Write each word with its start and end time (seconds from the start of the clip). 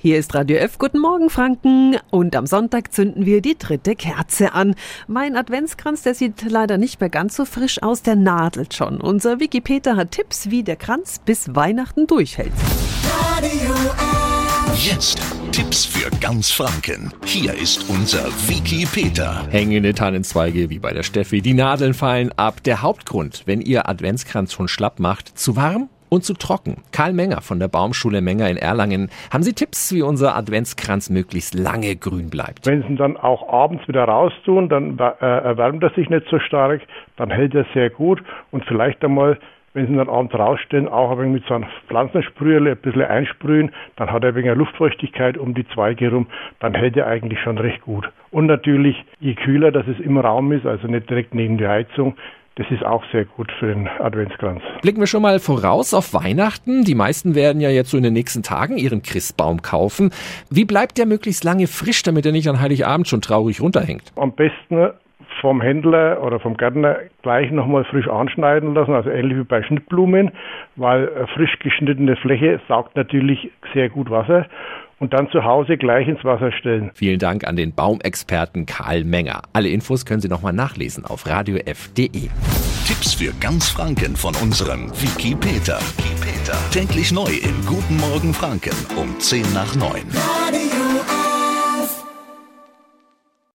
Hier 0.00 0.16
ist 0.16 0.32
Radio 0.36 0.58
F. 0.58 0.78
Guten 0.78 1.00
Morgen, 1.00 1.28
Franken. 1.28 1.96
Und 2.10 2.36
am 2.36 2.46
Sonntag 2.46 2.92
zünden 2.92 3.26
wir 3.26 3.42
die 3.42 3.58
dritte 3.58 3.96
Kerze 3.96 4.52
an. 4.52 4.76
Mein 5.08 5.34
Adventskranz, 5.34 6.02
der 6.02 6.14
sieht 6.14 6.48
leider 6.48 6.78
nicht 6.78 7.00
mehr 7.00 7.10
ganz 7.10 7.34
so 7.34 7.44
frisch 7.44 7.82
aus, 7.82 8.02
der 8.02 8.14
nadelt 8.14 8.74
schon. 8.74 9.00
Unser 9.00 9.40
Wikipedia 9.40 9.96
hat 9.96 10.12
Tipps, 10.12 10.50
wie 10.50 10.62
der 10.62 10.76
Kranz 10.76 11.18
bis 11.24 11.52
Weihnachten 11.56 12.06
durchhält. 12.06 12.52
Radio 13.36 13.74
F. 13.74 14.86
Jetzt 14.86 15.20
Tipps 15.50 15.84
für 15.84 16.08
ganz 16.20 16.52
Franken. 16.52 17.12
Hier 17.24 17.54
ist 17.54 17.90
unser 17.90 18.26
Wiki 18.46 18.86
Peter. 18.86 19.48
Hängende 19.50 19.94
Tannenzweige 19.94 20.70
wie 20.70 20.78
bei 20.78 20.92
der 20.92 21.02
Steffi. 21.02 21.42
Die 21.42 21.54
Nadeln 21.54 21.94
fallen 21.94 22.30
ab. 22.36 22.62
Der 22.62 22.82
Hauptgrund, 22.82 23.42
wenn 23.46 23.60
ihr 23.60 23.88
Adventskranz 23.88 24.52
schon 24.52 24.68
schlapp 24.68 25.00
macht, 25.00 25.36
zu 25.36 25.56
warm? 25.56 25.88
Und 26.08 26.24
zu 26.24 26.34
trocken. 26.34 26.82
Karl 26.92 27.12
Menger 27.12 27.40
von 27.40 27.58
der 27.58 27.68
Baumschule 27.68 28.20
Menger 28.20 28.48
in 28.48 28.56
Erlangen. 28.56 29.10
Haben 29.32 29.42
Sie 29.42 29.52
Tipps, 29.52 29.92
wie 29.92 30.02
unser 30.02 30.36
Adventskranz 30.36 31.10
möglichst 31.10 31.54
lange 31.54 31.96
grün 31.96 32.30
bleibt? 32.30 32.66
Wenn 32.66 32.82
Sie 32.82 32.88
ihn 32.88 32.96
dann 32.96 33.16
auch 33.16 33.48
abends 33.52 33.86
wieder 33.88 34.04
raustun, 34.04 34.68
dann 34.68 34.98
äh, 34.98 35.24
erwärmt 35.24 35.82
er 35.82 35.90
sich 35.90 36.08
nicht 36.08 36.26
so 36.30 36.38
stark, 36.38 36.82
dann 37.16 37.30
hält 37.30 37.54
er 37.54 37.66
sehr 37.74 37.90
gut 37.90 38.22
und 38.50 38.64
vielleicht 38.64 39.04
einmal 39.04 39.38
wenn 39.74 39.86
Sie 39.86 39.92
ihn 39.92 39.98
dann 39.98 40.08
abends 40.08 40.34
rausstellen, 40.34 40.88
auch 40.88 41.12
ein 41.12 41.18
wenig 41.18 41.32
mit 41.34 41.44
so 41.46 41.54
einem 41.54 41.66
Pflanzensprüherle 41.86 42.72
ein 42.72 42.76
bisschen 42.78 43.02
einsprühen, 43.02 43.70
dann 43.96 44.10
hat 44.10 44.24
er 44.24 44.30
ein 44.30 44.34
wenig 44.34 44.56
Luftfeuchtigkeit 44.56 45.36
um 45.38 45.54
die 45.54 45.68
Zweige 45.68 46.06
herum, 46.06 46.26
dann 46.58 46.74
hält 46.74 46.96
er 46.96 47.06
eigentlich 47.06 47.38
schon 47.40 47.58
recht 47.58 47.82
gut. 47.82 48.08
Und 48.30 48.46
natürlich, 48.46 48.96
je 49.20 49.34
kühler, 49.34 49.70
dass 49.70 49.86
es 49.86 50.00
im 50.00 50.18
Raum 50.18 50.52
ist, 50.52 50.66
also 50.66 50.88
nicht 50.88 51.08
direkt 51.08 51.34
neben 51.34 51.58
der 51.58 51.70
Heizung, 51.70 52.16
das 52.58 52.68
ist 52.72 52.84
auch 52.84 53.04
sehr 53.12 53.24
gut 53.24 53.50
für 53.58 53.68
den 53.68 53.88
Adventskranz. 54.00 54.60
Blicken 54.82 54.98
wir 54.98 55.06
schon 55.06 55.22
mal 55.22 55.38
voraus 55.38 55.94
auf 55.94 56.12
Weihnachten. 56.12 56.84
Die 56.84 56.96
meisten 56.96 57.36
werden 57.36 57.60
ja 57.60 57.70
jetzt 57.70 57.90
so 57.90 57.96
in 57.96 58.02
den 58.02 58.12
nächsten 58.12 58.42
Tagen 58.42 58.76
ihren 58.76 59.02
Christbaum 59.02 59.62
kaufen. 59.62 60.10
Wie 60.50 60.64
bleibt 60.64 60.98
der 60.98 61.06
möglichst 61.06 61.44
lange 61.44 61.68
frisch, 61.68 62.02
damit 62.02 62.26
er 62.26 62.32
nicht 62.32 62.48
an 62.48 62.60
Heiligabend 62.60 63.06
schon 63.06 63.20
traurig 63.20 63.60
runterhängt? 63.60 64.12
Am 64.16 64.32
besten 64.32 64.90
vom 65.40 65.60
Händler 65.60 66.20
oder 66.22 66.40
vom 66.40 66.56
Gärtner 66.56 66.96
gleich 67.22 67.52
nochmal 67.52 67.84
frisch 67.84 68.08
anschneiden 68.08 68.74
lassen, 68.74 68.92
also 68.92 69.08
ähnlich 69.08 69.38
wie 69.38 69.44
bei 69.44 69.62
Schnittblumen, 69.62 70.32
weil 70.74 71.08
frisch 71.34 71.60
geschnittene 71.60 72.16
Fläche 72.16 72.60
saugt 72.66 72.96
natürlich 72.96 73.52
sehr 73.72 73.88
gut 73.88 74.10
Wasser 74.10 74.46
und 74.98 75.12
dann 75.12 75.30
zu 75.30 75.44
Hause 75.44 75.76
gleich 75.76 76.08
ins 76.08 76.24
Wasser 76.24 76.52
stellen. 76.52 76.90
Vielen 76.94 77.18
Dank 77.18 77.46
an 77.46 77.56
den 77.56 77.72
Baumexperten 77.74 78.66
Karl 78.66 79.04
Menger. 79.04 79.42
Alle 79.52 79.68
Infos 79.68 80.04
können 80.04 80.20
Sie 80.20 80.28
nochmal 80.28 80.52
nachlesen 80.52 81.04
auf 81.04 81.26
radiof.de. 81.26 82.28
Tipps 82.86 83.14
für 83.14 83.32
ganz 83.40 83.68
Franken 83.68 84.16
von 84.16 84.34
unserem 84.36 84.90
Wiki 84.90 85.34
Peter. 85.34 85.78
Täglich 86.70 87.12
neu 87.12 87.28
im 87.28 87.66
Guten 87.66 87.96
Morgen 87.98 88.32
Franken 88.32 88.74
um 88.96 89.18
10 89.20 89.52
nach 89.52 89.74
9. 89.76 90.02
Radio 90.14 90.67